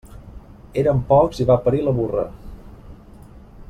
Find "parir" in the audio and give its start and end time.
1.67-1.85